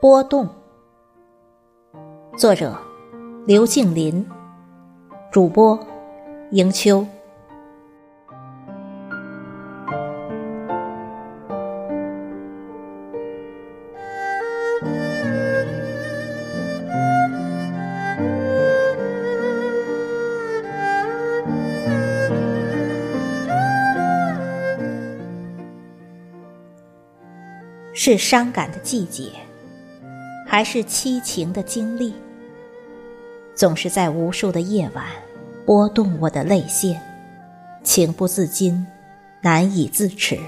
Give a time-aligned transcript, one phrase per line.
[0.00, 0.48] 波动，
[2.36, 2.74] 作者
[3.46, 4.26] 刘静林，
[5.30, 5.78] 主播
[6.52, 7.06] 迎秋。
[27.92, 29.30] 是伤感的季节。
[30.46, 32.12] 还是凄情的经历，
[33.54, 35.06] 总是在无数的夜晚
[35.64, 37.00] 拨动我的泪腺，
[37.84, 38.84] 情不自禁，
[39.42, 40.40] 难以自持。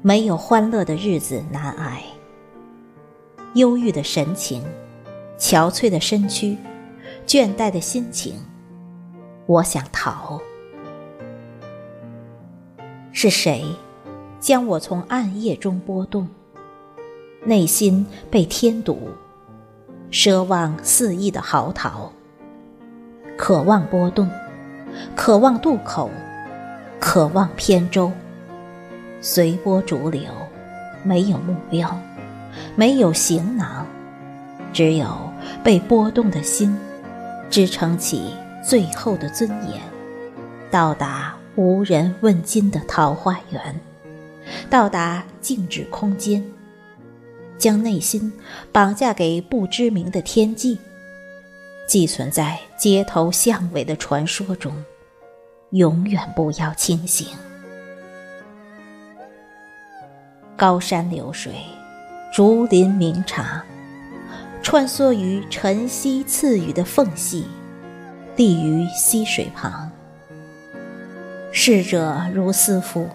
[0.00, 2.00] 没有欢乐的日子难挨，
[3.54, 4.62] 忧郁的神情，
[5.36, 6.56] 憔悴的身躯，
[7.26, 8.40] 倦怠的心情，
[9.46, 10.40] 我想逃。
[13.10, 13.64] 是谁
[14.40, 16.28] 将我从暗夜中拨动？
[17.44, 19.08] 内心被添堵，
[20.10, 22.08] 奢望肆意的嚎啕，
[23.36, 24.28] 渴望波动，
[25.14, 26.10] 渴望渡口，
[26.98, 28.10] 渴望扁舟，
[29.20, 30.22] 随波逐流，
[31.04, 31.96] 没有目标，
[32.74, 33.86] 没有行囊，
[34.72, 35.06] 只有
[35.62, 36.76] 被波动的心
[37.48, 38.34] 支撑起
[38.64, 39.80] 最后的尊严，
[40.68, 43.80] 到达无人问津的桃花源，
[44.68, 46.44] 到达静止空间。
[47.58, 48.30] 将内心
[48.70, 50.78] 绑架给不知名的天际，
[51.88, 54.72] 寄存在街头巷尾的传说中，
[55.70, 57.28] 永远不要清醒。
[60.54, 61.54] 高山流水，
[62.30, 63.64] 竹林鸣茶，
[64.62, 67.46] 穿梭于晨曦赐予的缝隙，
[68.36, 69.90] 立于溪水旁。
[71.52, 73.08] 逝者如斯夫，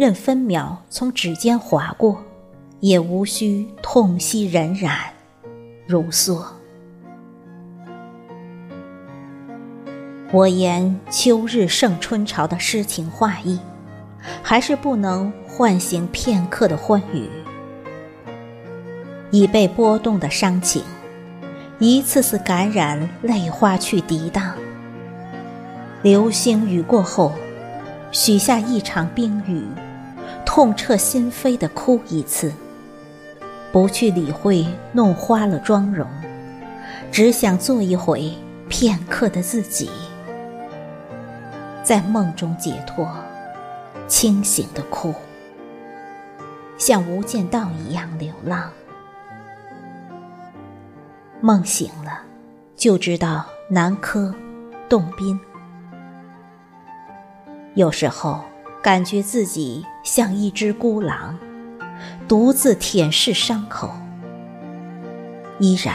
[0.00, 2.22] 任分秒从指尖划过。
[2.80, 4.90] 也无需痛惜荏苒，
[5.86, 6.42] 如梭。
[10.32, 13.58] 我言秋日胜春潮的诗情画意，
[14.42, 17.28] 还是不能唤醒片刻的欢愉。
[19.30, 20.82] 已被波动的伤情，
[21.78, 24.54] 一次次感染泪花去涤荡。
[26.00, 27.34] 流星雨过后，
[28.10, 29.62] 许下一场冰雨，
[30.52, 32.52] 痛彻心扉的哭一次。
[33.70, 36.04] 不去理会弄花了妆容，
[37.12, 38.36] 只想做一回
[38.68, 39.88] 片刻的自己，
[41.84, 43.08] 在梦中解脱，
[44.08, 45.14] 清醒的哭，
[46.76, 48.72] 像无间道一样流浪。
[51.40, 52.22] 梦醒了，
[52.74, 54.34] 就知道南柯、
[54.88, 55.38] 洞宾。
[57.74, 58.40] 有时候
[58.82, 61.38] 感觉自己像一只孤狼。
[62.26, 63.90] 独自舔舐伤口，
[65.58, 65.94] 依然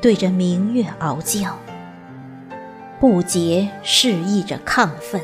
[0.00, 1.56] 对着明月嗷叫，
[3.00, 5.20] 不竭示意着亢奋。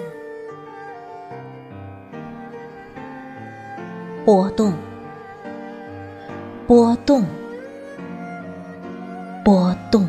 [4.25, 4.72] 波动，
[6.66, 7.25] 波动，
[9.44, 10.09] 波动。